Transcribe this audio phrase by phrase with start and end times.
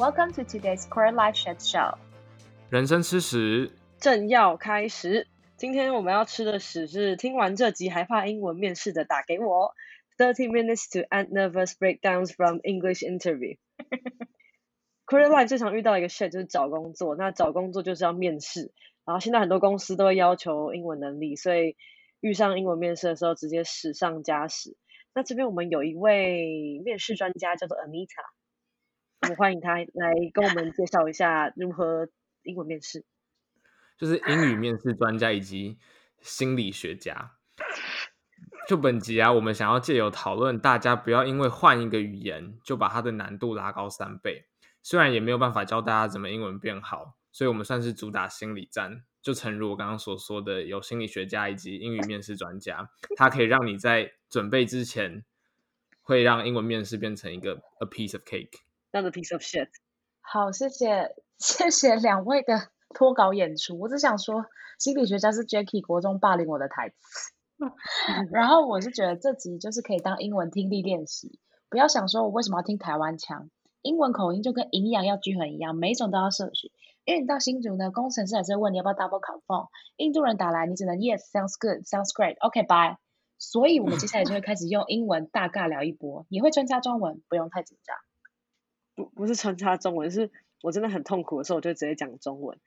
[0.00, 1.98] Welcome to today's Core Life Chat Show。
[2.70, 5.26] 人生吃屎正要开始。
[5.58, 9.74] 今天我们要吃的屎是听完这集还怕英文面试的打给我。
[10.16, 13.58] Thirty minutes to end nervous breakdowns from English interview。
[15.04, 18.72] Career Life 最常遇到一个 shit 就是找工作，那找工作就是要面试，
[19.04, 21.76] 然后现在很多公司都会要求英文能力，所以
[22.20, 24.78] 遇上英文面试的时候直接屎上加屎。
[25.12, 28.24] 那这边我们有一位面试专家叫做 Anita，
[29.22, 32.08] 我们欢迎他来跟我们介绍一下如何
[32.42, 33.04] 英文面试。
[33.98, 35.78] 就是英语面试专家以及
[36.20, 37.32] 心理学家。
[38.66, 44.46] 就本集啊，我们想要借由讨论，大家不要因为换一个语言就把它的难度拉高三倍。
[44.82, 49.02] 虽然也没有办法教大家怎么英文变好，所以我们算是主打心理战。
[49.20, 55.26] 就诚如我刚刚所说的，有心理学家以及英语面试专家，他可以让你在准备之前，
[56.00, 58.60] 会让英文面试变成一个 a piece of cake，
[58.92, 59.68] 那 a piece of shit。
[60.20, 62.68] 好，谢谢 谢谢两位的。
[62.92, 66.96] 脱稿演出，我只想说，心理学家是 Jackie 国中霸凌我的台词。
[68.32, 73.48] 然后我是觉得这集就是可以当英文听力练习，不要想说我为什么要听台湾腔，
[73.82, 76.72] 英文口音就跟营养要均衡一样，每一种都要摄取。
[77.04, 82.98] 因为你到新竹呢，工程师还是会问你要不要 double confirm，印度人打来你只能 yes sounds good sounds great，OK bye。
[83.38, 87.96] 所以我们接下来就会开始用英文大尬聊一波，也会穿插中文，不用太紧张。
[89.00, 90.30] 不不是穿插中文，是
[90.62, 92.58] 我真的很痛苦的时候，我就直接讲中文。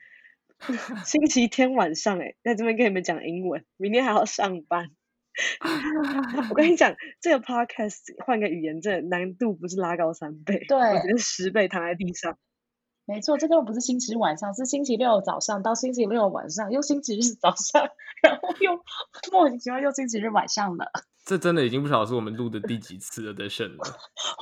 [1.05, 4.89] 星期天晚上，哎，在这边跟你们讲英文，明天还要上班。
[6.49, 12.37] 我跟你讲，这个 podcast 换个语言，这难度不是拉高三倍，对，我觉得十倍躺在地上。
[13.05, 17.89] 没错，这根本不是星期日晚上，是星期六早上到星期六晚上，又星期日早上，
[18.23, 18.79] 然后又
[19.31, 20.85] 莫名其妙又星期日晚上了。
[21.24, 23.84] 这真 的已经不晓得是我们录的第几次了的事了。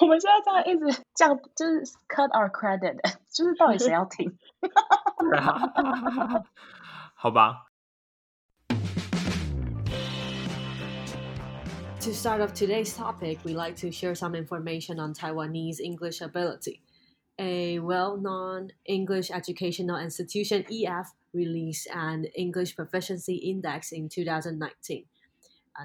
[0.01, 2.97] 我们现在这样一直这样，就是 cut our credit，
[3.29, 4.39] 就是到底谁要听？
[7.15, 7.67] 好吧。
[12.03, 16.83] To start off today's topic, we like to share some information on Taiwanese English ability.
[17.39, 25.10] A well known English educational institution, EF, released an English proficiency index in 2019 and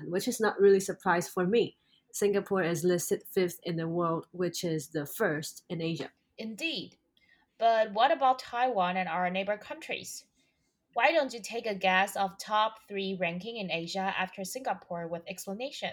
[0.06, 1.76] which is not really surprise for me.
[2.12, 6.10] Singapore is listed fifth in the world, which is the first in Asia.
[6.38, 6.96] Indeed.
[7.58, 10.24] But what about Taiwan and our neighbor countries?
[10.94, 15.28] Why don't you take a guess of top three ranking in Asia after Singapore with
[15.28, 15.90] explanation?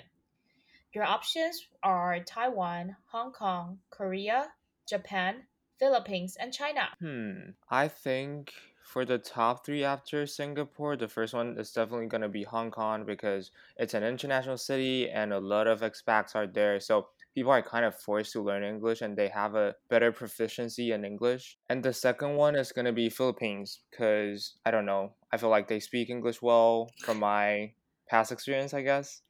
[0.94, 4.52] Your options are Taiwan, Hong Kong, Korea,
[4.88, 5.44] Japan,
[5.80, 6.88] Philippines, and China.
[7.02, 8.54] Hmm, I think
[8.94, 12.70] for the top three after Singapore, the first one is definitely going to be Hong
[12.70, 16.80] Kong because it's an international city and a lot of expats are there.
[16.80, 20.92] So people are kind of forced to learn English and they have a better proficiency
[20.92, 21.58] in English.
[21.72, 25.50] And the second one is going to be Philippines because I don't know, I feel
[25.50, 27.72] like they speak English well from my
[28.12, 29.24] past experience, I guess,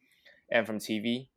[0.51, 1.29] and from TV.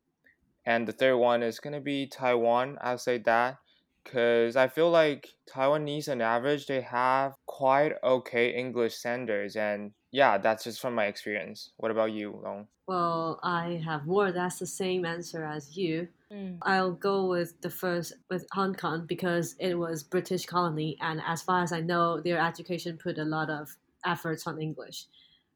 [0.65, 2.77] And the third one is going to be Taiwan.
[2.81, 3.59] I'll say that
[4.03, 10.37] because I feel like Taiwanese on average they have quite okay English standards and yeah,
[10.37, 11.71] that's just from my experience.
[11.77, 12.67] What about you, Long?
[12.87, 16.07] Well, I have more or less the same answer as you.
[16.31, 16.59] Mm.
[16.61, 21.41] I'll go with the first with Hong Kong because it was British colony and as
[21.41, 23.75] far as I know their education put a lot of
[24.05, 25.07] efforts on English.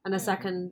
[0.03, 0.31] And the mm.
[0.31, 0.71] second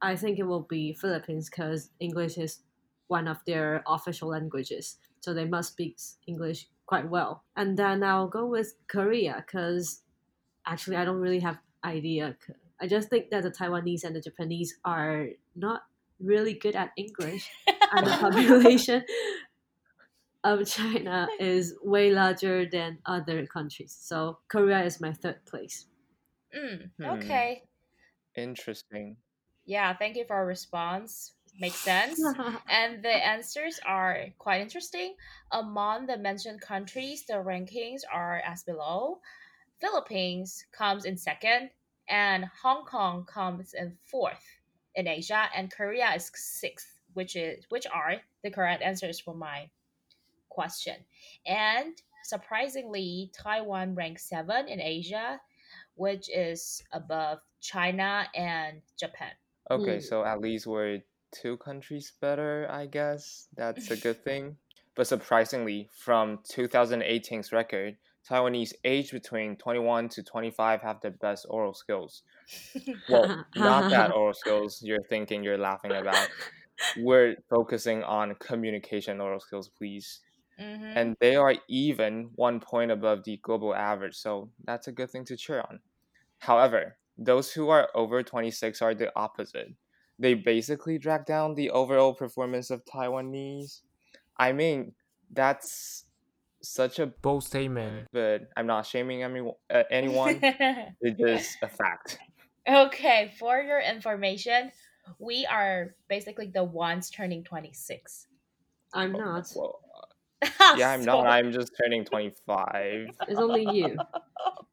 [0.00, 2.60] I think it will be Philippines because English is
[3.08, 4.96] one of their official languages.
[5.18, 5.96] So they must speak
[6.28, 7.42] English quite well.
[7.56, 10.02] And then I'll go with Korea because
[10.66, 12.36] actually I don't really have idea.
[12.80, 15.82] I just think that the Taiwanese and the Japanese are not
[16.20, 17.48] really good at English,
[17.92, 19.04] and the population
[20.44, 23.96] of China is way larger than other countries.
[23.98, 25.86] So Korea is my third place.
[26.54, 27.62] Mm, okay.
[28.34, 28.40] Hmm.
[28.40, 29.16] Interesting.
[29.64, 32.20] Yeah, thank you for our response makes sense.
[32.68, 35.14] and the answers are quite interesting.
[35.50, 39.20] Among the mentioned countries, the rankings are as below.
[39.82, 41.70] Philippines comes in second,
[42.08, 44.46] and Hong Kong comes in fourth
[44.94, 48.14] in Asia, and Korea is sixth, which is which are
[48.44, 49.68] the correct answers for my
[50.50, 50.96] question.
[51.46, 55.40] And surprisingly, Taiwan ranks seven in Asia,
[55.96, 59.32] which is above China and Japan.
[59.68, 60.02] Okay, mm.
[60.02, 61.02] so at least we're
[61.32, 63.48] two countries better, I guess.
[63.56, 64.58] That's a good thing.
[64.94, 67.96] But surprisingly, from 2018's record,
[68.28, 72.22] Taiwanese aged between 21 to 25 have the best oral skills.
[73.06, 76.30] Well, not that oral skills you're thinking you're laughing about.
[76.94, 80.22] We're focusing on communication oral skills, please.
[80.58, 80.98] Mhm.
[80.98, 84.16] and they are even one point above the global average.
[84.16, 85.80] So that's a good thing to cheer on.
[86.40, 89.74] However, those who are over 26 are the opposite.
[90.18, 93.82] They basically drag down the overall performance of Taiwanese.
[94.36, 94.94] I mean,
[95.30, 96.06] that's
[96.62, 98.08] such a Bold statement.
[98.12, 99.54] but I'm not shaming anyone.
[99.68, 100.40] Uh, anyone.
[100.42, 102.18] it's just a fact.
[102.68, 104.70] okay, for your information,
[105.18, 108.26] we are basically the ones turning 26.
[108.94, 109.50] I'm not.
[109.54, 109.80] Well,
[110.76, 111.26] yeah, I'm not.
[111.26, 113.08] I'm just turning 25.
[113.28, 113.96] It's only you.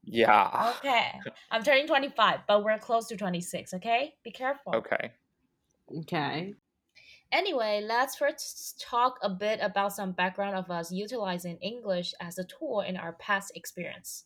[0.03, 0.73] Yeah.
[0.77, 1.11] Okay.
[1.51, 4.15] I'm turning 25, but we're close to 26, okay?
[4.23, 4.75] Be careful.
[4.75, 5.11] Okay.
[5.99, 6.55] Okay.
[7.31, 12.43] Anyway, let's first talk a bit about some background of us utilizing English as a
[12.43, 14.25] tool in our past experience.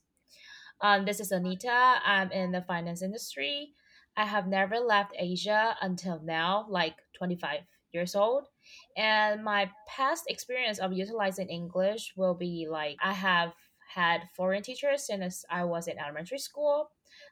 [0.80, 1.96] Um, this is Anita.
[2.06, 3.74] I'm in the finance industry.
[4.16, 7.62] I have never left Asia until now, like 25
[7.92, 8.48] years old.
[8.96, 13.54] And my past experience of utilizing English will be like I have
[13.94, 16.90] had foreign teachers since I was in elementary school.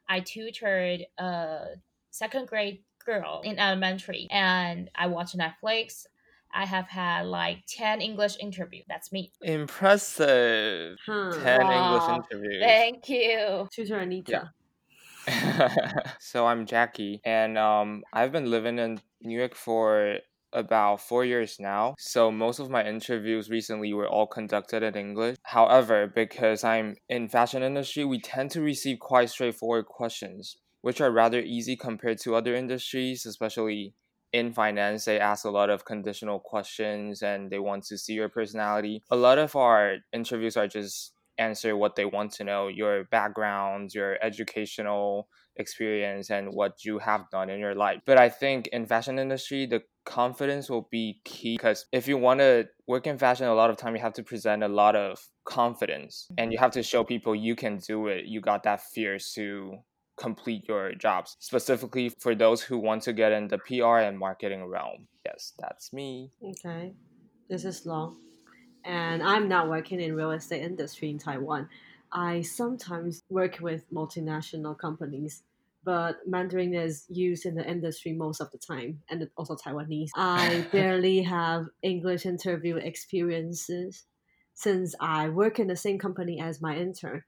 [0.08, 1.64] I tutored a
[2.10, 6.06] second grade girl in elementary and I watch Netflix.
[6.54, 8.84] I have had like 10 English interviews.
[8.86, 9.32] That's me.
[9.40, 10.98] Impressive.
[11.06, 11.32] Huh.
[11.42, 12.62] 10 English interviews.
[12.62, 13.68] Thank you.
[13.72, 14.52] Tutor Anita.
[16.20, 20.18] so I'm Jacky, and um, I've been living in New York for
[20.52, 21.94] about four years now.
[21.98, 25.36] So most of my interviews recently were all conducted in English.
[25.44, 31.10] However, because I'm in fashion industry, we tend to receive quite straightforward questions, which are
[31.10, 33.94] rather easy compared to other industries, especially
[34.32, 35.04] in finance.
[35.04, 39.02] They ask a lot of conditional questions and they want to see your personality.
[39.10, 43.94] A lot of our interviews are just answer what they want to know your background
[43.94, 48.86] your educational experience and what you have done in your life but i think in
[48.86, 53.46] fashion industry the confidence will be key because if you want to work in fashion
[53.46, 56.72] a lot of time you have to present a lot of confidence and you have
[56.72, 59.78] to show people you can do it you got that fierce to
[60.16, 64.64] complete your jobs specifically for those who want to get in the pr and marketing
[64.64, 66.94] realm yes that's me Okay.
[67.48, 68.16] This is long.
[68.84, 71.68] And I'm not working in real estate industry in Taiwan.
[72.12, 75.44] I sometimes work with multinational companies,
[75.84, 80.10] but Mandarin is used in the industry most of the time, and also Taiwanese.
[80.14, 84.04] I barely have English interview experiences
[84.54, 87.22] since I work in the same company as my intern.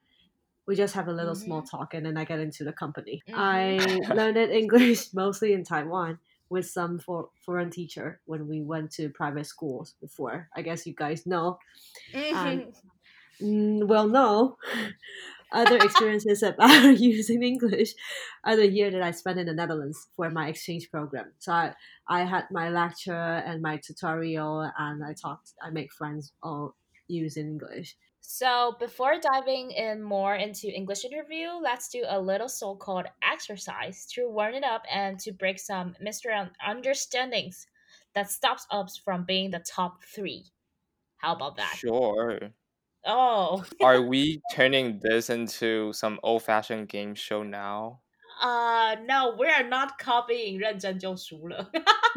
[0.66, 3.22] We just have a little small talk, and then I get into the company.
[3.34, 6.18] I learned English mostly in Taiwan
[6.48, 10.48] with some for, foreign teacher when we went to private schools before.
[10.56, 11.58] I guess you guys know.
[12.32, 12.72] Um,
[13.42, 14.56] Mm, well, no.
[15.52, 17.94] Other experiences about using English
[18.42, 21.32] other year that I spent in the Netherlands for my exchange program.
[21.38, 21.74] So I,
[22.08, 26.74] I had my lecture and my tutorial, and I talked, I make friends all
[27.06, 27.94] using English.
[28.23, 34.29] So, before diving in more into English interview, let's do a little so-called exercise to
[34.29, 37.65] warm it up and to break some misunderstandings
[38.13, 40.45] that stops us from being the top three.
[41.17, 41.75] How about that?
[41.75, 42.51] sure
[43.05, 48.01] Oh, are we turning this into some old-fashioned game show now
[48.41, 51.69] uh, no, we are not copying 认真就输了.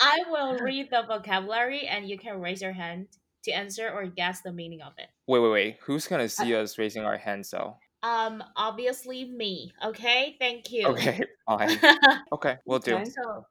[0.00, 3.06] I will read the vocabulary and you can raise your hand
[3.45, 5.07] to answer or guess the meaning of it.
[5.27, 9.73] wait wait wait who's gonna see us raising our hands though Um, obviously me.
[9.83, 10.85] Okay, thank you.
[10.93, 11.79] okay fine
[12.33, 13.05] okay we'll do Okay.
[13.09, 13.45] So,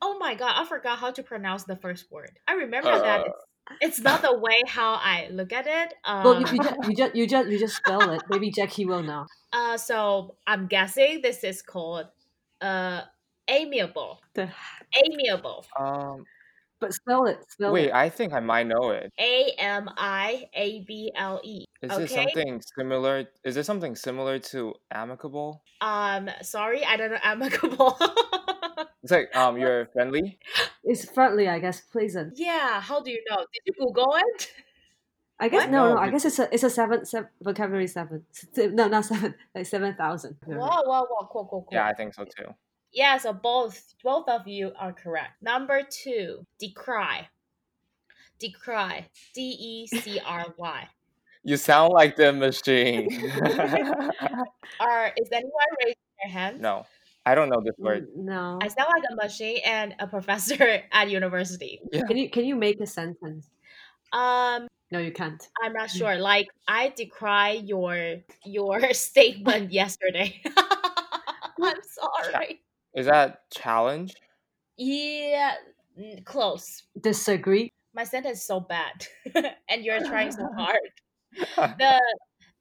[0.00, 2.32] oh my god, I forgot how to pronounce the first word.
[2.48, 3.24] I remember that Uh.
[3.28, 3.44] it's,
[3.80, 5.94] it's not the way how I look at it.
[6.04, 8.22] Um, well, you, you, just, you, just, you, just, you just spell it.
[8.30, 9.24] Maybe Jacky will know.
[9.52, 12.06] uh, so I'm guessing this is called
[12.60, 13.02] uh
[13.48, 14.20] amiable.
[14.34, 14.48] The,
[15.04, 15.66] Amiable.
[15.78, 16.24] um
[16.84, 17.38] but spell it.
[17.48, 17.94] Spell wait it.
[17.94, 21.64] i think i might know it A M I A B L E.
[21.82, 22.04] is Okay.
[22.04, 23.14] it something similar
[23.44, 27.92] is this something similar to amicable Um, sorry, I don't know amicable.
[29.02, 30.38] it's like um you're friendly
[30.84, 31.80] It's friendly, I guess.
[31.94, 32.34] Pleasant.
[32.36, 33.40] yeah, how do you know?
[33.52, 34.40] Did you Google it?
[35.40, 35.70] I guess What?
[35.76, 36.00] no, No, no.
[36.00, 38.24] I guess it's a it's a seven, seven vocabulary seven.
[38.78, 39.34] No, not seven.
[39.54, 40.36] Like seven thousand.
[40.46, 41.68] Whoa, whoa, whoa, cool, cool, cool.
[41.72, 42.48] yeah i think so too
[42.94, 45.42] Yeah, so both both of you are correct.
[45.42, 47.28] Number two, decry.
[48.38, 49.06] Decry.
[49.34, 50.88] D E C R Y.
[51.44, 53.06] you sound like the machine
[54.80, 56.60] Are is anyone raising their hand?
[56.60, 56.86] no
[57.26, 58.58] i don't know this word No.
[58.62, 61.80] I sound like a machine and a professor at university.
[61.92, 63.50] yeah Can you can you make a sentence?
[64.12, 65.42] Um, No, you can't.
[65.62, 66.16] I'm not sure.
[66.16, 70.40] Like I decry your your statement yesterday.
[71.60, 72.62] I'm sorry.
[72.94, 74.14] Is that challenge
[74.76, 75.54] Yeah,
[76.24, 76.82] close.
[77.00, 77.70] Disagree.
[77.94, 79.06] my sentence is so bad,
[79.68, 80.80] and you're trying so hard.
[81.78, 82.00] the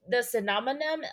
[0.09, 1.07] the synonyms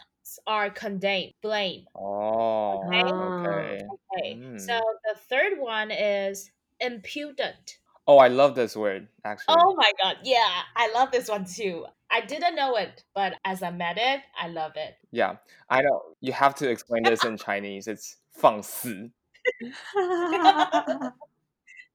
[0.47, 1.87] are condemn, blame.
[1.97, 3.03] Oh, Okay.
[3.03, 3.87] okay.
[4.13, 4.37] Okay.
[4.37, 4.61] Mm.
[4.61, 6.51] So the third one is
[6.81, 7.79] impudent.
[8.07, 9.57] Oh, I love this word actually.
[9.57, 11.87] Oh my god, yeah, I love this one too.
[12.11, 14.97] I didn't know it, but as I met it, I love it.
[15.13, 15.37] Yeah,
[15.69, 16.03] I know.
[16.21, 17.87] You have to explain this in Chinese.
[17.87, 19.11] It's 放肆.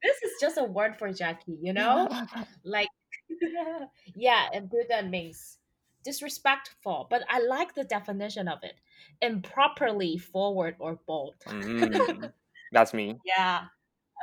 [0.06, 2.08] This is just a word for Jacky, you know?
[2.64, 2.90] like
[4.16, 5.58] yeah, impudent means
[6.04, 8.76] disrespectful, but I like the definition of it.
[9.22, 11.34] Improperly forward or bold.
[11.48, 12.32] Mm,
[12.72, 13.18] that's me.
[13.26, 13.66] Yeah.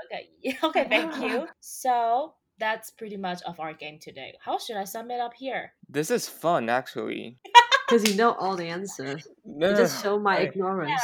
[0.06, 0.30] Okay.
[0.62, 1.48] Okay, thank you.
[1.60, 4.34] So that's pretty much of our game today.
[4.40, 5.72] How should I sum it up here?
[5.88, 7.38] This is fun actually.
[7.88, 9.26] Because you know all the answers.
[9.44, 11.02] No, You just show my I- ignorance.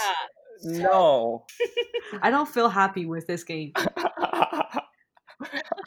[0.62, 0.84] Yeah.
[0.84, 1.44] no.
[2.22, 3.72] I don't feel happy with this game.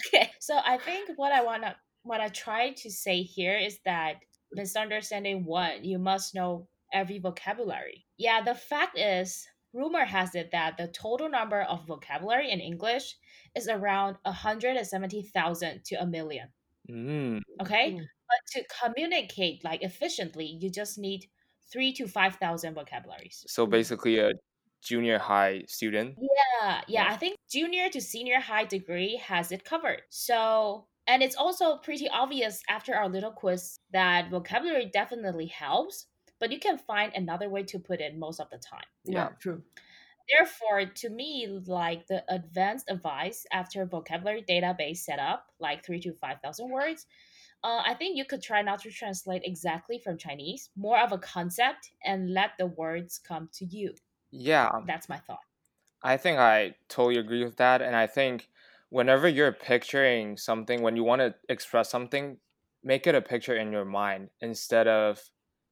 [0.07, 0.31] Okay.
[0.39, 4.15] So I think what I wanna what I try to say here is that
[4.53, 8.05] misunderstanding one, you must know every vocabulary.
[8.17, 13.15] Yeah, the fact is rumor has it that the total number of vocabulary in English
[13.55, 16.49] is around 170,000 to a million.
[16.89, 17.93] Mm, Okay?
[17.93, 18.05] Mm.
[18.29, 21.25] But to communicate like efficiently, you just need
[21.71, 23.43] 3 to 5,000 vocabularies.
[23.47, 24.31] so basically, a
[24.83, 26.15] junior high student.
[26.19, 27.13] Yeah, yeah, Yeah.
[27.13, 30.01] I think junior to senior high degree has it covered.
[30.09, 36.07] So, and it's also pretty obvious after our little quiz that vocabulary definitely helps,
[36.39, 38.85] but you can find another way to put it most of the time.
[39.05, 39.61] Yeah, true.
[40.29, 46.69] Therefore, to me, like the advanced advice after vocabulary database setup, like three to 5,000
[46.69, 47.05] words,
[47.63, 51.17] uh, I think you could try not to translate exactly from Chinese, more of a
[51.17, 53.93] concept, and let the words come to you.
[54.31, 55.43] Yeah, That's my thought.
[56.03, 57.81] I think I totally agree with that.
[57.81, 58.49] And I think
[58.89, 62.37] whenever you're picturing something, when you want to express something,
[62.83, 65.21] make it a picture in your mind instead of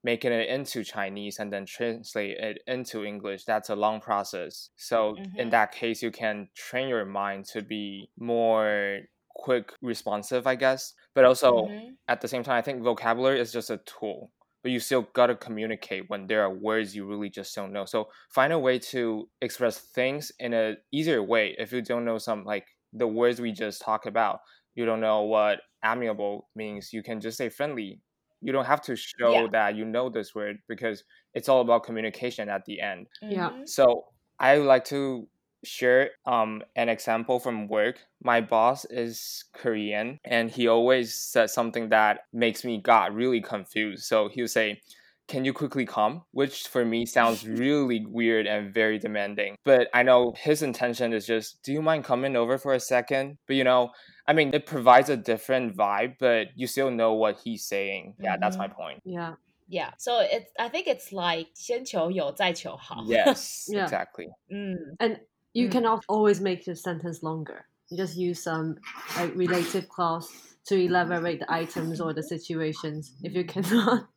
[0.03, 3.45] making it into Chinese and then translate it into English.
[3.45, 4.69] That's a long process.
[4.77, 5.51] So in Mhm.
[5.51, 9.01] that case, you can train your mind to be more
[9.35, 10.93] quick responsive, I guess.
[11.13, 11.97] But also Mhm.
[12.07, 14.31] at the same time, I think vocabulary is just a tool,
[14.63, 17.85] but you still gotta communicate when there are words you really just don't know.
[17.85, 21.55] So find a way to express things in a easier way.
[21.57, 24.39] If you don't know some like the words we just talked about,
[24.75, 26.91] you don't know what amiable means.
[26.93, 28.01] You can just say friendly.
[28.41, 29.48] You don't have to show Yeah.
[29.51, 31.03] that you know this word because
[31.34, 33.08] it's all about communication at the end.
[33.22, 33.51] Yeah.
[33.51, 33.67] Mhm.
[33.67, 34.05] So
[34.39, 35.27] I would like to
[35.65, 38.00] share um an example from work.
[38.24, 44.05] My boss is Korean and he always says something that makes me got really confused.
[44.05, 44.81] So he'll say,
[45.28, 46.22] Can you quickly come?
[46.32, 49.56] Which for me sounds really weird and very demanding.
[49.64, 53.38] But I know his intention is just, do you mind coming over for a second?
[53.46, 53.90] But you know,
[54.26, 58.14] I mean it provides a different vibe, but you still know what he's saying.
[58.20, 59.00] Yeah, that's my point.
[59.04, 59.34] Yeah.
[59.66, 59.92] Yeah.
[59.96, 63.02] So it's I think it's like 先求有再求好.
[63.06, 63.84] Yes, Yeah.
[63.84, 64.28] exactly.
[64.50, 64.76] Mm.
[65.00, 65.20] And
[65.54, 65.72] you Mm.
[65.72, 67.64] can al- always make your sentence longer.
[67.89, 68.77] You just use some
[69.17, 70.29] like relative clause
[70.65, 73.13] to elaborate the items or the situations.
[73.24, 74.10] If you cannot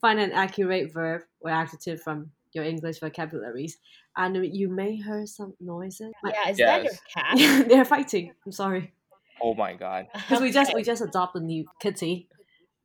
[0.00, 3.78] find an accurate verb or adjective from your English vocabularies,
[4.16, 6.12] and you may hear some noises.
[6.22, 7.36] Like, Yeah, is that your cat?
[7.68, 8.34] they're fighting.
[8.46, 8.94] I'm sorry,
[9.40, 10.08] Oh my god.
[10.14, 12.28] because we just we just adopt a new kitty,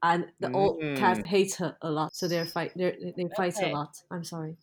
[0.03, 1.27] and the old cat Mm.
[1.27, 3.71] hates her a lot, so they're fight they're, they fight Okay.
[3.71, 4.03] a lot.
[4.11, 4.57] I'm sorry,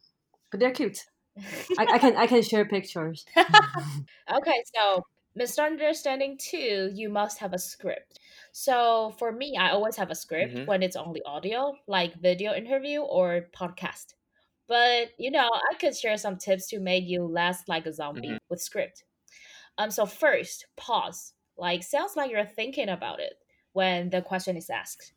[0.51, 1.07] but they're cute.
[1.79, 3.27] I, I can I can share pictures.
[3.39, 5.03] okay, so
[5.37, 8.21] misunderstanding two, you must have a script.
[8.53, 10.67] So for me, I always have a script Mhm.
[10.67, 14.15] when it's only audio, like video interview or podcast.
[14.69, 18.31] But you know, I could share some tips to make you less like a zombie
[18.33, 18.39] Mhm.
[18.49, 19.05] with script.
[19.79, 21.35] Um, so first, pause.
[21.57, 23.35] Like sounds like you're thinking about it
[23.73, 25.13] when the question is asked.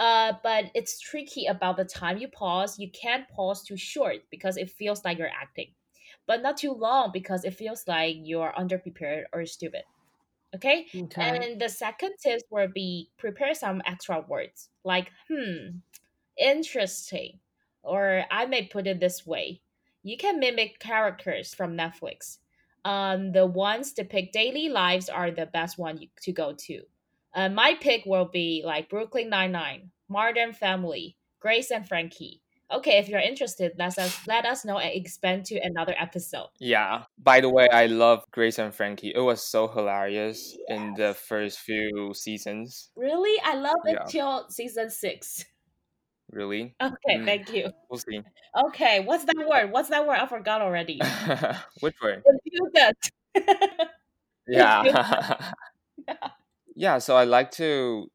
[0.00, 2.78] Uh, but it's tricky about the time you pause.
[2.78, 5.74] You can't pause too short because it feels like you're acting,
[6.28, 9.82] but not too long because it feels like you're underprepared or stupid.
[10.54, 10.86] Okay?
[10.94, 11.22] Okay.
[11.22, 15.78] And the second tip will be prepare some extra words like, hmm,
[16.38, 17.40] interesting,
[17.82, 19.62] or I may put it this way.
[20.02, 22.38] You can mimic characters from Netflix.
[22.84, 26.82] Um, the ones depict daily lives are the best one you, to go to.
[27.34, 32.42] Uh, my pick will be like Brooklyn Nine Nine, Modern Family, Grace and Frankie.
[32.70, 36.48] Okay, if you're interested, let us let us know and expand to another episode.
[36.60, 37.04] Yeah.
[37.18, 39.12] By the way, I love Grace and Frankie.
[39.14, 42.90] It was so hilarious in the first few seasons.
[42.94, 44.04] Really, I love it Yeah.
[44.06, 45.46] till season six.
[46.30, 46.74] Really.
[46.78, 47.24] Okay, Mm.
[47.24, 47.72] thank you.
[47.88, 48.20] We'll see.
[48.66, 49.72] Okay, what's that word?
[49.72, 50.18] What's that word?
[50.20, 51.00] I forgot already.
[51.80, 52.22] Which word?
[52.26, 52.98] Impudent.
[54.46, 55.52] Yeah.
[56.74, 58.08] Yeah, so I like to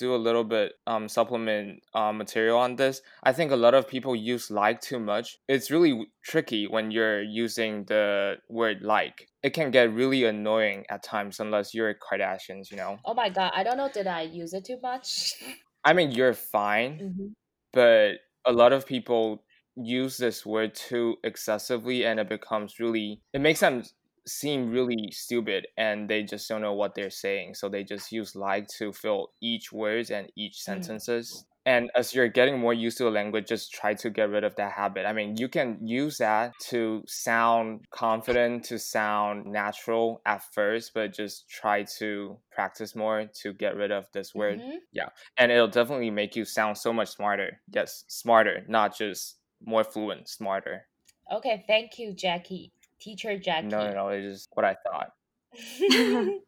[0.00, 3.02] do a little bit um supplement um, material on this.
[3.22, 5.38] I think a lot of people use like too much.
[5.46, 9.28] It's really tricky when you're using the word like.
[9.42, 12.98] It can get really annoying at times unless you're Kardashians, you know.
[13.04, 15.34] Oh my god, I don't know did I use it too much?
[15.84, 17.26] I mean, you're fine, mm-hmm.
[17.72, 18.12] but
[18.44, 19.44] a lot of people
[19.76, 23.82] use this word too excessively and it becomes really it makes them
[24.26, 28.36] seem really stupid and they just don't know what they're saying so they just use
[28.36, 30.62] like to fill each words and each mm.
[30.62, 31.44] sentences.
[31.66, 34.56] And as you're getting more used to the language just try to get rid of
[34.56, 35.06] that habit.
[35.06, 41.14] I mean you can use that to sound confident to sound natural at first but
[41.14, 44.60] just try to practice more to get rid of this word.
[44.60, 44.78] Mm-hmm.
[44.92, 47.60] yeah and it'll definitely make you sound so much smarter.
[47.72, 50.86] Yes smarter not just more fluent smarter.
[51.32, 53.68] Okay thank you jacky teacher Jacky.
[53.68, 54.08] No, no, no.
[54.08, 55.12] It's just what I thought.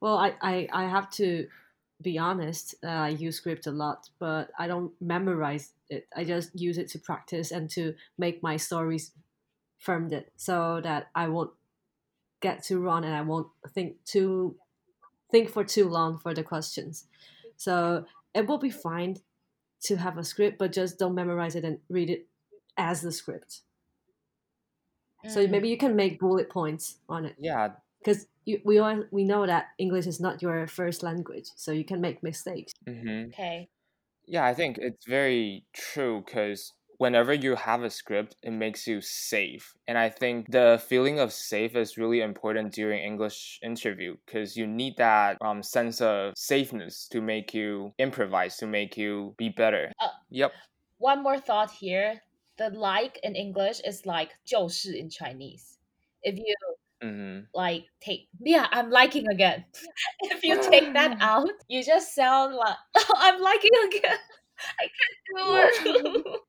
[0.00, 1.46] well, I, I, I have to
[2.00, 2.74] be honest.
[2.84, 6.06] Uh, I use script a lot, but I don't memorize it.
[6.16, 9.12] I just use it to practice and to make my stories
[9.78, 11.50] firmed it so that I won't
[12.40, 14.56] get too wrong and I won't think too
[15.30, 17.06] think for too long for the questions.
[17.56, 18.04] So
[18.34, 19.16] it will be fine
[19.84, 22.26] to have a script, but just don't memorize it and read it
[22.76, 23.62] as the script.
[25.28, 27.36] So maybe you can make bullet points on it.
[27.38, 27.70] Yeah.
[27.98, 28.26] Because
[28.64, 32.22] we all we know that English is not your first language, so you can make
[32.22, 32.72] mistakes.
[32.88, 33.28] Mm-hmm.
[33.28, 33.68] Okay.
[34.26, 39.00] Yeah, I think it's very true because whenever you have a script, it makes you
[39.00, 39.74] safe.
[39.88, 44.66] And I think the feeling of safe is really important during English interview because you
[44.66, 49.92] need that um, sense of safeness to make you improvise, to make you be better.
[50.00, 50.52] Uh, yep.
[50.98, 52.22] One more thought here
[52.62, 55.78] the like in English is like 就是 in Chinese.
[56.22, 56.54] If you
[57.02, 57.44] mm-hmm.
[57.52, 59.64] like take yeah, I'm liking again.
[60.20, 64.18] if you take that out, you just sound like oh, I'm liking again.
[64.80, 66.40] I can't do it.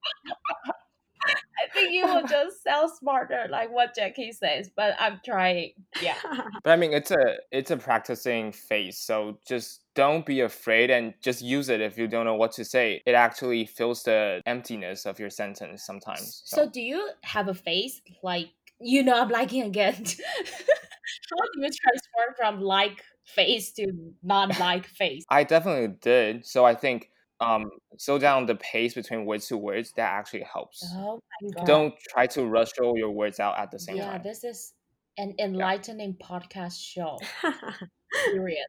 [1.25, 4.69] I think you will just sound smarter, like what Jacky says.
[4.75, 5.71] But I'm trying.
[6.03, 6.15] Yeah.
[6.63, 8.97] But I mean, it's a it's a practicing phase.
[8.97, 12.65] So just don't be afraid and just use it if you don't know what to
[12.65, 13.01] say.
[13.05, 16.41] It actually fills the emptiness of your sentence sometimes.
[16.45, 19.93] So, so do you have a face like you know I'm liking again?
[19.95, 23.91] How do you transform from like face to
[24.23, 25.23] non-like face?
[25.29, 26.45] I definitely did.
[26.45, 30.83] So I think um slow down the pace between words to words that actually helps.
[30.95, 31.67] Oh my god.
[31.67, 34.21] Don't try to rush all your words out at the same yeah, time.
[34.23, 34.73] Yeah, this is
[35.17, 36.27] an enlightening yeah.
[36.27, 37.17] podcast show.
[38.31, 38.67] Period.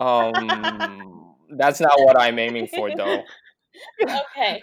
[0.00, 3.22] Um, that's not what I'm aiming for, though.
[4.02, 4.62] okay.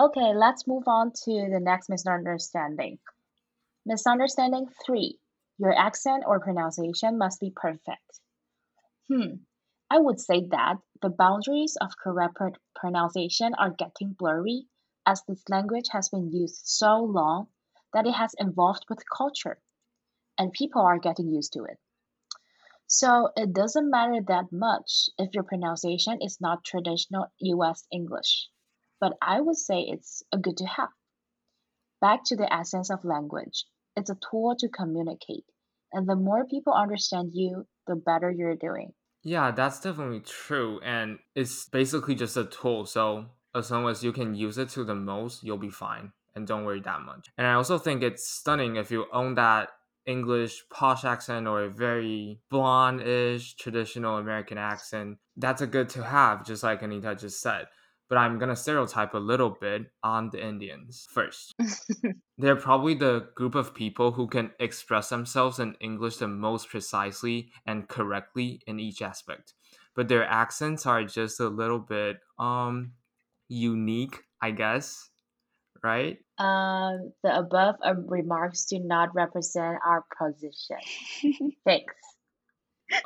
[0.00, 2.98] Okay, let's move on to the next misunderstanding.
[3.84, 5.18] Misunderstanding three
[5.58, 8.20] Your accent or pronunciation must be perfect.
[9.08, 9.44] Hmm,
[9.90, 14.66] I would say that the boundaries of correct pr- pronunciation are getting blurry
[15.04, 17.48] as this language has been used so long
[17.92, 19.60] that it has evolved with culture,
[20.38, 21.78] and people are getting used to it.
[22.86, 28.48] So it doesn't matter that much if your pronunciation is not traditional US English,
[29.00, 30.88] but I would say it's a good to have.
[32.00, 35.44] Back to the essence of language, it's a tool to communicate,
[35.92, 38.92] and the more people understand you, the better you're doing.
[39.22, 40.80] Yeah, that's definitely true.
[40.82, 42.86] And it's basically just a tool.
[42.86, 46.12] So as long as you can use it to the most, you'll be fine.
[46.34, 47.28] And don't worry that much.
[47.36, 49.70] And I also think it's stunning if you own that
[50.06, 56.44] English posh accent or a very blonde-ish traditional American accent, that's a good to have,
[56.46, 57.66] just like Anita just said.
[58.08, 61.54] But I'm gonna stereotype a little bit on the Indians first.
[62.38, 67.50] They're probably the group of people who can express themselves in English the most precisely
[67.66, 69.54] and correctly in each aspect.
[69.94, 72.92] But their accents are just a little bit um
[73.48, 75.09] unique, I guess
[75.82, 76.18] right?
[76.38, 80.78] Um, the above uh, remarks do not represent our position.
[81.64, 81.94] Thanks.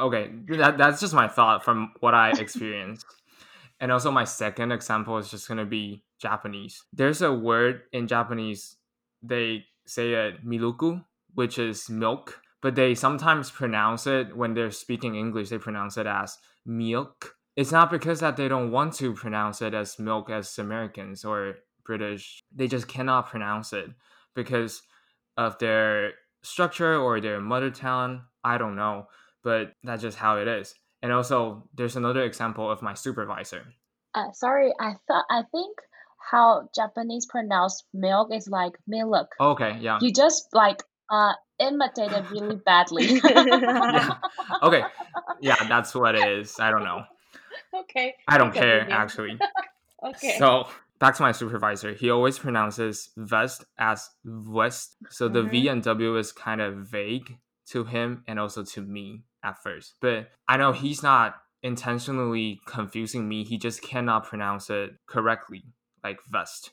[0.01, 3.05] Okay, that, that's just my thought from what I experienced.
[3.81, 6.85] and also, my second example is just going to be Japanese.
[6.93, 8.77] There's a word in Japanese,
[9.23, 15.17] they say it miluku, which is milk, but they sometimes pronounce it when they're speaking
[15.17, 17.35] English, they pronounce it as milk.
[17.57, 21.57] It's not because that they don't want to pronounce it as milk as Americans or
[21.85, 23.91] British, they just cannot pronounce it
[24.35, 24.83] because
[25.37, 28.23] of their structure or their mother tongue.
[28.43, 29.09] I don't know,
[29.43, 30.75] but that's just how it is.
[31.03, 33.65] And also, there's another example of my supervisor.
[34.15, 35.77] Uh, sorry, I thought I think
[36.31, 39.29] how Japanese pronounce milk is like milk.
[39.41, 39.99] Okay, yeah.
[40.01, 43.21] You just like uh imitated really badly.
[43.25, 44.15] yeah.
[44.63, 44.83] Okay,
[45.41, 46.59] yeah, that's what it is.
[46.59, 47.05] I don't know.
[47.75, 48.15] Okay.
[48.29, 49.37] I don't care actually.
[50.05, 50.37] okay.
[50.39, 50.69] So
[51.05, 51.93] back to my supervisor.
[51.93, 54.97] He always pronounces vest as vest.
[55.11, 55.73] So the V Mhm.
[55.73, 57.37] and W is kind of vague
[57.73, 59.97] to him and also to me at first.
[60.01, 63.45] But I know he's not intentionally confusing me.
[63.45, 65.65] He just cannot pronounce it correctly,
[66.03, 66.73] like vest.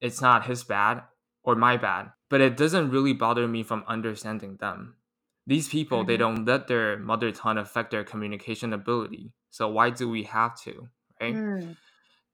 [0.00, 1.02] It's not his bad
[1.42, 4.96] or my bad, but it doesn't really bother me from understanding them.
[5.46, 6.18] These people, they Mhm.
[6.18, 9.34] don't let their mother tongue affect their communication ability.
[9.50, 10.88] So why do we have to,
[11.20, 11.36] right?
[11.36, 11.76] Mm,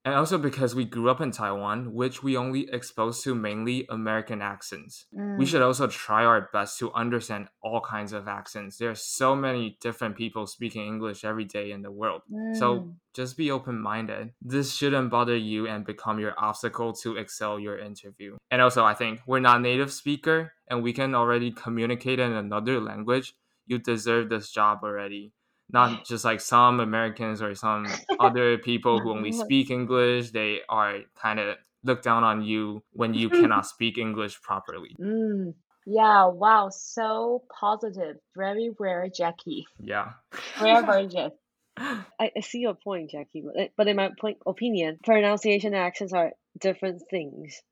[0.09, 4.40] and also because we grew up in Taiwan, which we only exposed to mainly American
[4.40, 5.05] accents.
[5.12, 8.79] We mm, should also try our best to understand all kinds of accents.
[8.79, 12.23] There are so many different people speaking English every day in the world.
[12.55, 12.94] So mm.
[13.12, 14.33] just be open minded.
[14.40, 18.38] This shouldn't bother you and become your obstacle to excel your interview.
[18.51, 22.81] And also, I think we're not native speaker and we can already communicate in another
[22.81, 23.35] language.
[23.66, 25.35] You deserve this job already
[25.71, 27.87] not just like some Americans or some
[28.19, 30.31] other people who only speak English.
[30.31, 34.97] They are kind of look down on you when you cannot speak English properly.
[35.01, 35.55] Mm.
[35.87, 38.17] Yeah, wow, so positive.
[38.37, 39.67] Very rare Jacky.
[39.79, 40.13] Yeah.
[40.61, 41.31] Rare version.
[41.79, 46.13] I, I see your point, Jacky, but, but in my point opinion, pronunciation and accents
[46.13, 47.63] are different things.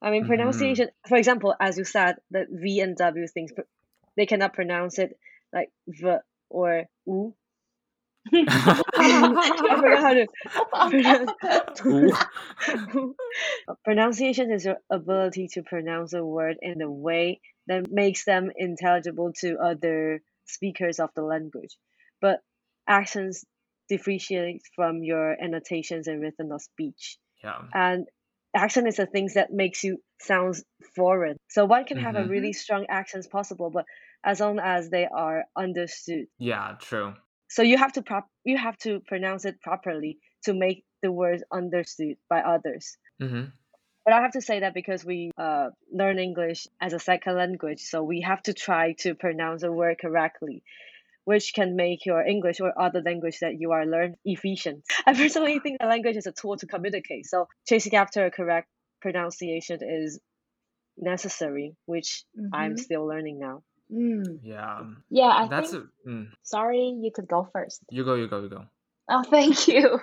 [0.00, 0.28] I mean, Mhm.
[0.28, 3.62] pronunciation, for example, as you said, the V and W things, pr-
[4.16, 5.18] they cannot pronounce it
[5.52, 6.18] like V
[6.50, 7.34] or U.
[8.98, 10.28] I forgot how to
[10.88, 11.32] pronounce.
[13.84, 19.32] Pronunciation is your ability to pronounce a word in a way that makes them intelligible
[19.40, 21.76] to other speakers of the language.
[22.20, 22.40] But
[22.86, 23.44] accents
[23.88, 27.18] differentiate from your annotations and rhythm of speech.
[27.42, 27.62] yeah.
[27.72, 28.06] And
[28.54, 30.56] accent is the things that makes you sound
[30.96, 31.36] foreign.
[31.48, 32.26] So one can have a Mhm.
[32.26, 33.84] really strong accents possible, but
[34.24, 36.26] as long as they are understood.
[36.38, 37.14] Yeah, true.
[37.50, 41.42] So you have to prop you have to pronounce it properly to make the words
[41.52, 42.96] understood by others.
[43.20, 43.46] hmm
[44.04, 47.80] But I have to say that because we uh, learn English as a second language,
[47.82, 50.62] so we have to try to pronounce a word correctly,
[51.24, 54.84] which can make your English or other language that you are learning efficient.
[55.06, 58.68] I personally think the language is a tool to communicate, so chasing after a correct
[59.00, 60.20] pronunciation is
[60.98, 62.78] necessary, which I'm Mhm.
[62.78, 63.62] still learning now.
[63.92, 64.40] Mm.
[64.42, 64.82] Yeah.
[65.10, 65.84] Yeah, I That's think.
[66.06, 67.82] a, mm, Sorry, you could go first.
[67.90, 68.64] you go, you go, you go.
[69.08, 69.98] Oh, thank you.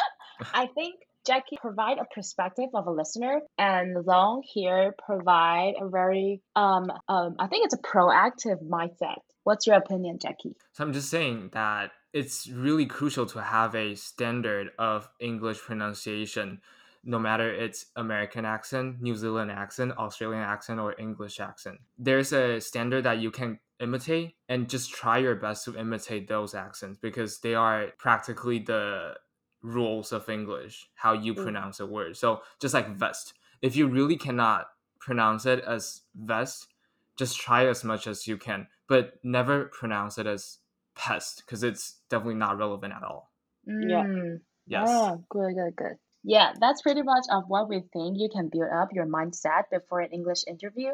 [0.54, 0.94] I think
[1.26, 7.36] Jacky provide a perspective of a listener, and Long here provide a very um um.
[7.38, 9.18] I think it's a proactive mindset.
[9.44, 10.54] What's your opinion, Jacky?
[10.72, 16.60] So I'm just saying that it's really crucial to have a standard of English pronunciation,
[17.04, 21.78] no matter it's American accent, New Zealand accent, Australian accent, or English accent.
[21.98, 26.54] There's a standard that you can imitate and just try your best to imitate those
[26.54, 29.16] accents because they are practically the
[29.62, 31.42] rules of English, how you Mm.
[31.42, 32.16] pronounce a word.
[32.16, 34.66] So just like vest, if you really cannot
[35.00, 36.68] pronounce it as vest,
[37.16, 40.58] just try as much as you can, but never pronounce it as
[40.94, 43.32] pest because it's definitely not relevant at all.
[43.66, 44.04] Yeah.
[44.04, 44.40] Mm.
[44.66, 44.88] Yes.
[44.88, 45.96] Oh, good, good, good.
[46.23, 50.01] Yeah, that's pretty much of what we think you can build up your mindset before
[50.01, 50.91] an English interview.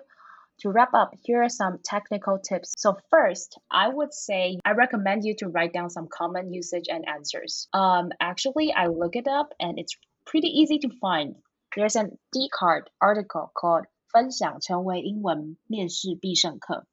[0.60, 2.74] To wrap up, here are some technical tips.
[2.78, 7.06] So first, I would say I recommend you to write down some common usage and
[7.08, 7.68] answers.
[7.74, 11.36] Um, actually, I look it up and it's pretty easy to find.
[11.76, 16.86] There's an D-card article called 分享成为英文面试必胜课.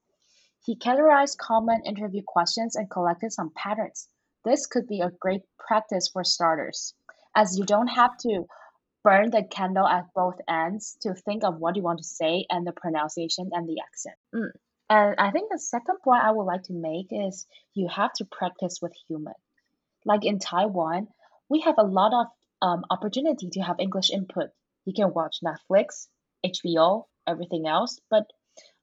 [0.65, 4.09] He categorized common interview questions and collected some patterns.
[4.43, 6.95] This could be a great practice for starters,
[7.38, 8.46] as you don't have to
[9.04, 12.66] burn the candle at both ends to think of what you want to say and
[12.66, 14.16] the pronunciation and the accent.
[14.36, 14.52] Mm.
[14.90, 17.46] And I think the second point I would like to make is
[17.76, 19.36] you have to practice with humor.
[20.04, 21.08] Like in Taiwan,
[21.48, 22.28] we have a lot of
[22.62, 24.50] um, opportunity to have English input.
[24.86, 26.08] You can watch Netflix,
[26.46, 28.26] HBO, everything else, but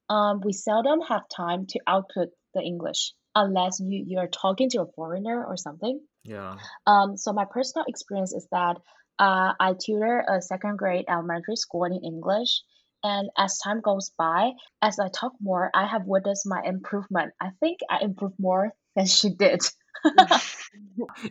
[0.09, 4.93] um, we seldom have time to output the English unless you, you're talking to a
[4.95, 6.01] foreigner or something.
[6.25, 6.57] Yeah.
[6.87, 8.77] Um, so my personal experience is that
[9.19, 12.63] uh, I tutor a second grade elementary school in English,
[13.03, 17.33] and as time goes by, as I talk more, I have witnessed my improvement.
[17.41, 19.63] I think I improved more than she did.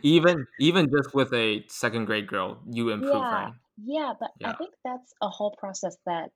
[0.03, 3.53] Even even just with a second grade girl, you improve, yeah, right?
[3.83, 6.29] yeah, but I think that's a whole process that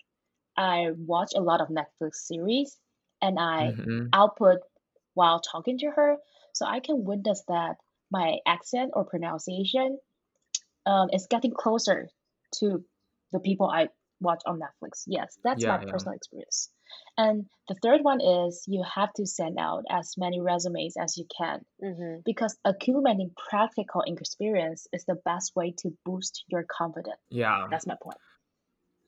[0.57, 2.77] I watch a lot of Netflix series
[3.21, 4.59] and I hmm output
[5.13, 6.17] while talking to her,
[6.53, 7.77] so I can witness that
[8.11, 9.97] my accent or pronunciation
[10.85, 12.07] um, is getting closer
[12.59, 12.83] to
[13.31, 13.89] the people I
[14.19, 15.03] watch on Netflix.
[15.05, 15.91] Yes, that's Yeah, my yeah.
[15.91, 16.69] personal experience.
[17.17, 21.25] And the third one is you have to send out as many resumes as you
[21.37, 22.21] can Mm-hmm.
[22.25, 27.19] because accumulating practical experience is the best way to boost your confidence.
[27.29, 27.67] Yeah.
[27.69, 28.17] That's my point.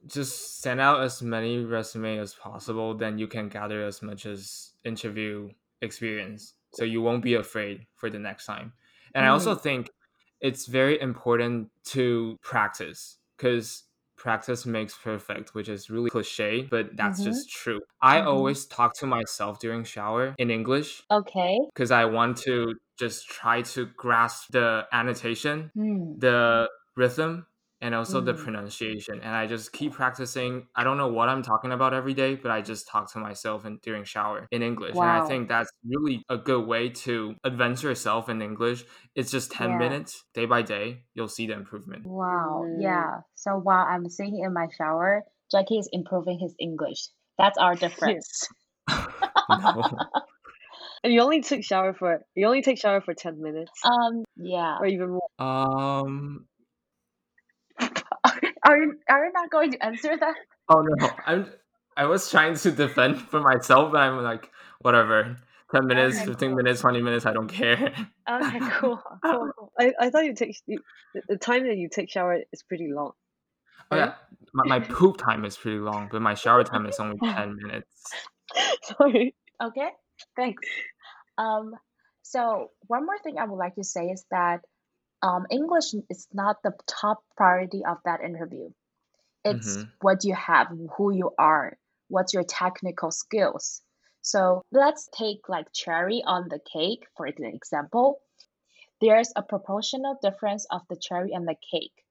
[0.08, 4.74] Just send out as many resumes as possible, then you can gather as much as
[4.84, 5.50] interview
[5.82, 6.54] experience.
[6.72, 8.74] So you won't be afraid for the next time.
[9.14, 9.90] And I also think
[10.42, 13.86] it's very important to practice because
[14.18, 17.24] practice makes perfect, which is really cliche, but that's Mhm.
[17.24, 17.82] just true.
[18.02, 18.22] I Mhm.
[18.22, 21.70] always talk to myself during shower in English Okay.
[21.74, 26.20] because I want to just try to grasp the annotation, Hmm.
[26.20, 27.48] the rhythm,
[27.82, 28.44] and also the Mhm.
[28.44, 29.16] pronunciation.
[29.22, 30.68] And I just keep practicing.
[30.76, 33.66] I don't know what I'm talking about every day, but I just talk to myself
[33.66, 34.96] in, during shower in English.
[34.96, 35.04] Wow.
[35.04, 38.84] And I think that's really a good way to advance yourself in English.
[39.16, 39.78] It's just 10 Yeah.
[39.78, 42.06] minutes, day by day, you'll see the improvement.
[42.06, 42.64] Wow.
[42.66, 42.82] Mm.
[42.82, 43.22] Yeah.
[43.36, 47.08] So while I'm sitting in my shower, Jacky is improving his English.
[47.38, 48.28] That's our difference.
[49.50, 49.84] no.
[51.04, 54.24] And you only took shower for you only take shower for ten minutes Um.
[54.36, 54.78] Yeah.
[54.80, 55.30] or even more.
[55.40, 56.46] Um.
[58.64, 60.36] Are you Are you not going to answer that?
[60.70, 61.10] Oh no.
[61.26, 61.52] I'm.
[61.98, 65.38] I was trying to defend for myself, but I'm like, whatever.
[65.76, 66.56] 10 minutes, Okay, 15 cool.
[66.58, 67.94] minutes, 20 minutes, I don't care.
[68.30, 68.60] Okay.
[68.72, 69.02] Cool.
[69.24, 69.52] Cool.
[69.58, 69.72] cool.
[69.78, 70.78] I, I thought you take the,
[71.28, 73.12] the time that you take shower is pretty long.
[73.92, 74.14] Oh yeah,
[74.54, 78.12] my, my poop time is pretty long, but my shower time is only ten minutes.
[78.84, 79.36] Sorry.
[79.62, 79.90] Okay.
[80.36, 80.62] Thanks.
[81.38, 81.74] Um.
[82.22, 84.62] So one more thing I would like to say is that
[85.22, 88.70] um, English is not the top priority of that interview.
[89.44, 89.92] It's Mhm.
[90.02, 91.78] what you have, who you are,
[92.10, 93.82] what's your technical skills.
[94.22, 98.22] So let's take like cherry on the cake for an example.
[99.02, 102.06] There's a proportional difference of the cherry and the cake,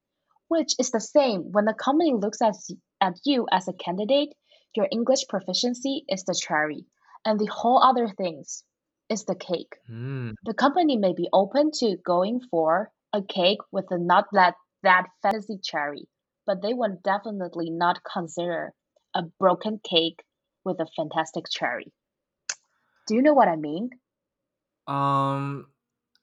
[0.49, 2.57] which is the same when the company looks at,
[3.01, 4.35] at you as a candidate.
[4.75, 6.87] Your English proficiency is the cherry,
[7.25, 8.65] and the whole other things
[9.09, 13.87] is the cake Mm, the company may be open to going for a cake with
[13.91, 16.09] a not that that fancy cherry,
[16.47, 18.75] but they would definitely not consider
[19.15, 20.25] a broken cake
[20.65, 21.93] with a fantastic cherry.
[23.09, 23.91] Do you know what I mean?
[24.87, 25.73] um,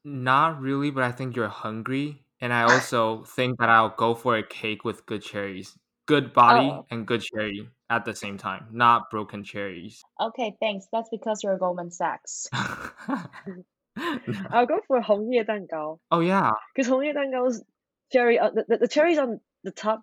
[0.03, 4.37] not really, but I think you're hungry, and I also think that I'll go for
[4.37, 6.87] a cake with good cherries, good body Oh.
[6.89, 10.05] and good cherry at the same time, not broken cherries.
[10.19, 10.87] Okay, thanks.
[10.91, 12.47] That's because you're Goldman Sachs.
[14.50, 17.62] I'll go for 红叶蛋糕 oh yeah, because 红叶蛋糕's
[18.10, 20.02] cherry uh, the, the, the cherries on the top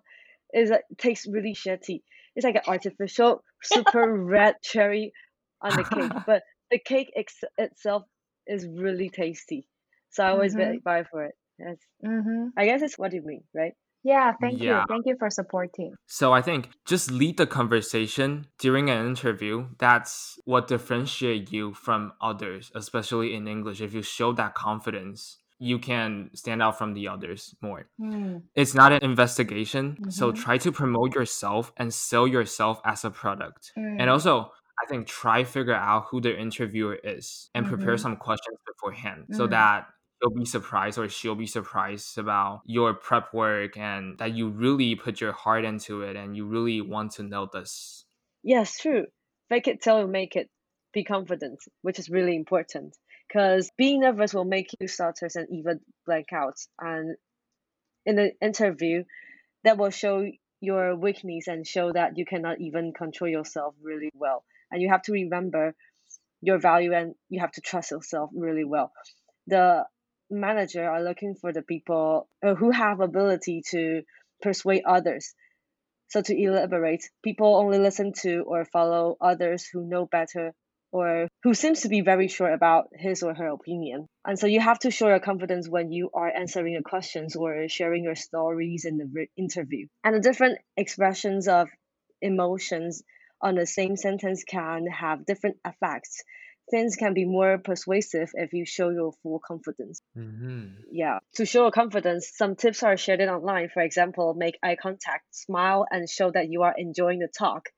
[0.52, 2.02] is like tastes really shitty.
[2.34, 5.12] It's like an artificial super red cherry
[5.60, 8.04] on the cake, but the cake ex- itself
[8.46, 9.66] is really tasty.
[10.10, 10.82] So I always Mhm.
[10.84, 11.34] buy buy for it.
[11.58, 11.78] Yes.
[12.04, 12.48] Mm-hmm.
[12.56, 13.74] I guess it's what you mean, right?
[14.03, 14.79] Yeah, thank Yeah.
[14.79, 14.85] you.
[14.89, 15.95] Thank you for supporting.
[16.07, 19.67] So I think just lead the conversation during an interview.
[19.79, 23.79] That's what differentiate you from others, especially in English.
[23.81, 27.85] If you show that confidence, you can stand out from the others more.
[27.97, 28.37] Hmm.
[28.55, 30.35] It's not an investigation, so Mhm.
[30.35, 33.71] try to promote yourself and sell yourself as a product.
[33.75, 34.11] And Mm.
[34.11, 37.99] also, I think try figure out who the interviewer is and prepare Mhm.
[38.01, 39.51] some questions beforehand so Mm.
[39.51, 39.87] that
[40.23, 44.95] you'll be surprised or she'll be surprised about your prep work and that you really
[44.95, 48.05] put your heart into it and you really want to know this.
[48.41, 49.05] Yes, true.
[49.49, 50.49] Fake it till you make it.
[50.93, 52.95] Be confident, which is really important.
[53.27, 56.55] Because being nervous will make you stutters and even blank out.
[56.79, 57.17] And
[58.05, 59.03] in the interview,
[59.63, 60.25] that will show
[60.61, 64.45] your weakness and show that you cannot even control yourself really well.
[64.71, 65.75] And you have to remember
[66.41, 68.93] your value and you have to trust yourself really well.
[69.47, 69.85] The
[70.33, 74.03] manager are looking for the people uh, who have ability to
[74.41, 75.33] persuade others
[76.13, 80.53] so to elaborate, people only listen to or follow others who know better
[80.91, 84.05] or who seems to be very sure about his or her opinion.
[84.23, 87.67] And so you have to show your confidence when you are answering your questions or
[87.67, 89.87] sharing your stories in the interview.
[90.03, 91.71] And the different expressions of
[92.21, 93.01] emotions
[93.41, 96.21] on the same sentence can have different effects.
[96.71, 100.01] Things can be more persuasive if you show your full confidence.
[100.17, 100.67] Mm-hmm.
[100.91, 103.69] yeah to show confidence some tips are shared online.
[103.69, 107.69] For example make eye contact smile and show that you are enjoying the talk.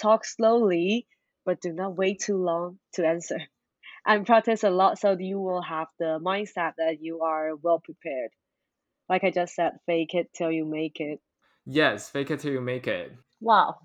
[0.00, 1.06] Talk slowly
[1.44, 3.40] but do not wait too long to answer.
[4.06, 8.30] And practice a lot so you will have the mindset that you are well prepared.
[9.08, 11.20] Like i just said fake it till you make it.
[11.64, 13.12] Yes, fake it till you make it.
[13.40, 13.76] Wow,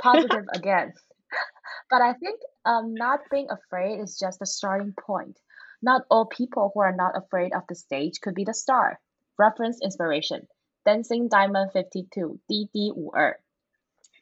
[0.00, 0.92] positive again.
[1.90, 5.38] But I think um, not being afraid is just the starting point.
[5.82, 9.00] Not all people who are not afraid of the stage could be the star.
[9.38, 10.46] Reference inspiration:
[10.84, 13.40] Dancing Diamond Fifty Two, DD 五二。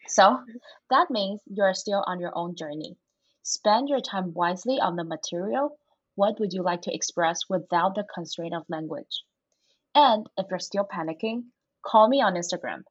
[0.07, 0.43] So
[0.91, 2.97] that means you're still on your own journey.
[3.43, 5.79] Spend your time wisely on the material.
[6.15, 9.25] What would you like to express without the constraint of language?
[9.95, 11.45] And if you're still panicking,
[11.83, 12.83] call me on Instagram,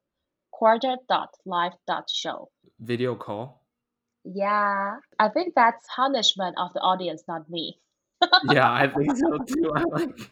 [0.50, 2.50] quarter.life.show.
[2.78, 3.59] Video call?
[4.24, 7.78] Yeah, I think that's punishment of the audience, not me.
[8.50, 9.72] yeah, I think so too.
[9.74, 10.30] I'm like,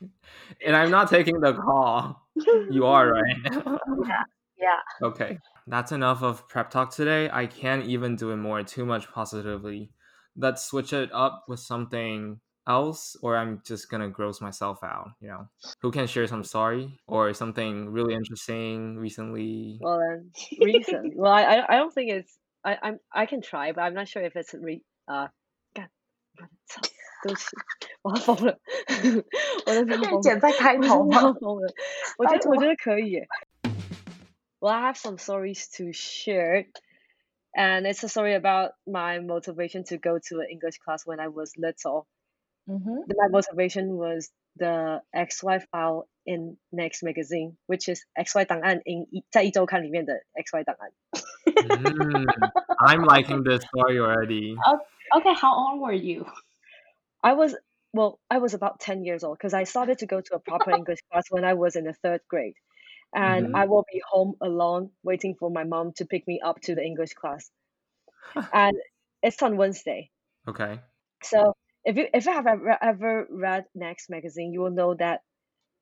[0.65, 2.29] and I'm not taking the call.
[2.71, 3.37] You are right.
[3.45, 4.23] yeah,
[4.59, 4.81] yeah.
[5.03, 7.31] Okay, that's enough of prep talk today.
[7.33, 8.63] I can't even do it more.
[8.63, 9.91] Too much positively.
[10.37, 15.09] Let's switch it up with something else, or I'm just gonna gross myself out.
[15.21, 15.49] You know,
[15.81, 19.79] who can share some story or something really interesting recently?
[19.81, 21.17] Well, then recent.
[21.17, 22.37] well, I I don't think it's.
[22.68, 24.84] I I'm I can try, but I'm not sure if it's re.
[25.08, 25.30] Uh,
[27.24, 27.56] 对不起，
[28.02, 28.60] 我要疯了，
[29.66, 31.34] 我真的要疯剪在开头吗？
[31.40, 31.74] 疯了，
[32.18, 33.28] 我觉得我觉得可以耶。
[34.60, 36.66] Well, I have some stories to share,
[37.56, 41.30] and it's a story about my motivation to go to an English class when I
[41.30, 42.08] was little.
[42.68, 43.12] Mm-hmm.
[43.16, 50.14] My motivation was the XY file in Next Magazine, which is XY 档案 in 在一周刊里面的
[50.34, 50.92] XY 档案。
[51.64, 52.26] mm,
[52.80, 54.56] I'm liking this story already.
[55.16, 56.26] Okay, how old were you?
[57.22, 57.56] I was
[57.94, 60.72] well, I was about 10 years old because I started to go to a proper
[60.72, 62.56] English class when I was in the third grade.
[63.14, 63.56] And Mhm.
[63.56, 66.84] I will be home alone waiting for my mom to pick me up to the
[66.84, 67.52] English class.
[68.54, 68.76] and
[69.22, 70.10] it's on Wednesday.
[70.48, 70.80] Okay.
[71.22, 75.22] So if you if you have ever, ever read Next magazine, you will know that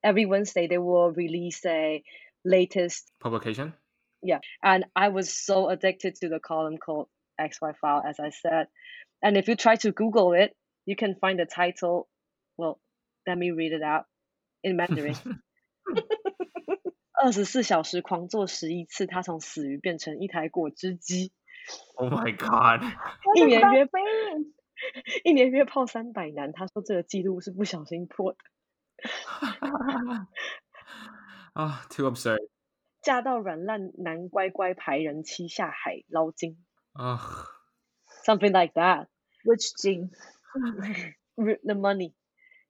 [0.06, 2.04] every Wednesday they will release a
[2.44, 3.74] latest Publication?
[4.64, 7.08] and I was so addicted to the column called
[7.40, 8.68] XY file, as I said.
[9.22, 12.08] And if you try to Google it, you can find the title.
[12.58, 12.80] Well,
[13.28, 14.06] let me read it out
[14.64, 15.16] in Mandarin.
[17.24, 21.32] 二十四小时狂做十一次，他从死鱼变成一台果汁机，
[21.96, 22.82] Oh my god.
[23.36, 24.54] 一年约 mean?
[25.24, 26.52] 一年约炮三百男。
[26.52, 28.38] 他说这个记录是不小心破的。
[31.56, 32.40] oh, too absurd.
[33.04, 36.56] 嫁到软烂男乖乖排人妻下海捞金
[36.94, 37.48] Ugh.
[38.24, 39.08] ，something like that.
[39.44, 40.12] Which Jing?
[41.38, 42.14] R- The money.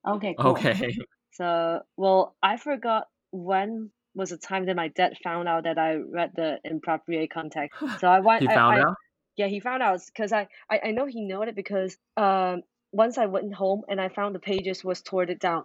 [0.07, 0.51] Okay, cool.
[0.51, 0.95] Okay.
[1.33, 5.95] So, well, I forgot when was the time that my dad found out that I
[5.95, 7.77] read the inappropriate context.
[7.99, 8.41] So I went.
[8.41, 8.95] He I- found I- out?
[9.37, 13.17] Yeah, he found out because I, I I know he knew it because um once
[13.17, 15.63] I went home and I found the pages was torn it down,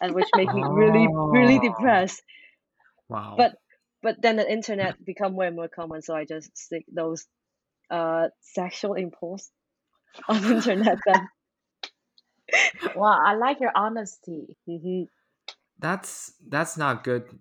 [0.00, 1.60] and which made me really really Oh.
[1.60, 2.22] depressed.
[3.08, 3.36] Wow.
[3.36, 3.56] But
[4.02, 7.26] but then the internet become way more common, so I just stick those
[7.90, 9.52] uh sexual impulse
[10.28, 11.30] on the internet then.
[12.94, 14.56] Wow, I like your honesty.
[14.66, 15.04] hmm
[15.78, 17.38] that's that's not good.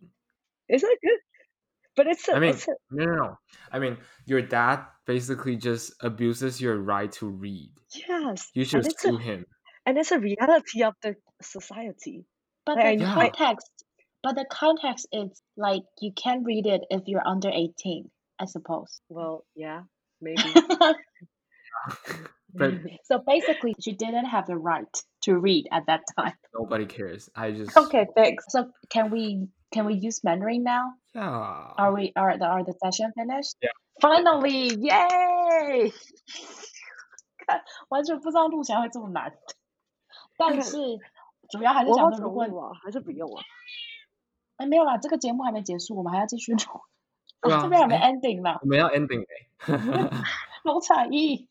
[0.70, 1.20] Is that good?
[1.96, 3.38] But it's a, I mean, it's a, no, no, no.
[3.72, 7.72] I mean, your dad basically just abuses your right to read.
[7.94, 9.46] yes, You should and it's a, him.
[9.86, 12.25] and it's a reality of the society.
[12.65, 13.15] But Like, the Yeah.
[13.15, 13.69] context,
[14.23, 19.01] but the context is like you can read it if you're under 18, I suppose.
[19.09, 19.83] Well, yeah,
[20.21, 20.43] maybe.
[22.55, 24.87] But so basically, she didn't have the right
[25.23, 26.35] to read at that time.
[26.55, 27.31] nobody cares.
[27.35, 28.45] I just Okay, thanks.
[28.49, 30.93] So can we can we use Mandarin now?
[31.15, 31.73] yeah.
[31.79, 33.57] Are we are the are the session finished?
[33.63, 33.71] Yeah.
[34.01, 35.91] Finally, yay!
[37.47, 39.33] 看， 完全不知道录起来会这么难。
[40.37, 40.77] 但是
[41.50, 43.44] 主要还是我好想说，如果宠物啊，还是不用啊？
[44.58, 46.60] 哎没有啦，这个节目还没结束，我们还要继续录。
[47.42, 49.48] 这边还没哎 ending 呢，我们要 ending 哎
[50.64, 51.48] 龙彩艺。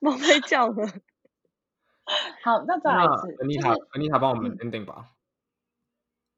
[0.00, 0.86] 猫被叫了。
[2.44, 5.10] 好，那再来一那次，恩妮塔，就是恩妮塔帮我们嗯 ending 吧。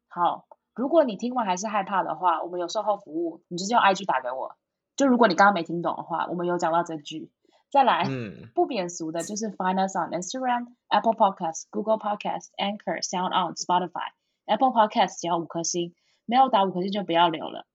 [0.08, 0.46] 好。
[0.74, 4.56] 如果你听完还是害怕的话，我们有售后服务，你就是用 IG 打给我。
[4.94, 7.30] 就如果你刚刚没听懂的话，我们有讲到这句。
[7.70, 14.12] 再来，嗯，不贬俗的就是 find us on Instagram、Apple Podcast、Google Podcast、Anchor、Sound On、Spotify。
[14.46, 17.66] Apple Podcast 只要五颗星，没有打五颗星就不要留了。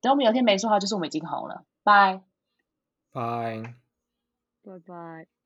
[0.00, 1.64] 等我们有天没说话，就是我们已经红了。
[1.82, 2.22] 拜。
[3.12, 3.74] 拜。
[4.64, 5.41] 拜拜。